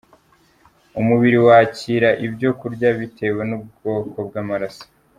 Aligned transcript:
Umubiri 0.99 1.37
wakira 1.47 2.09
ibyo 2.25 2.49
kurya 2.59 2.89
bitewe 2.99 3.41
n’ubwoko 3.49 4.17
bw’amaraso 4.27 4.85